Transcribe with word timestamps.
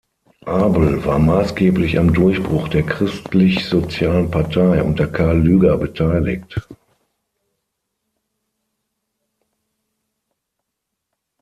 Abel 0.47 1.05
war 1.05 1.19
maßgeblich 1.19 1.99
am 1.99 2.11
Durchbruch 2.11 2.67
der 2.69 2.81
christlichsozialen 2.81 4.31
Partei 4.31 4.81
unter 4.81 5.05
Karl 5.05 5.37
Lueger 5.45 5.77
beteiligt. 5.77 6.67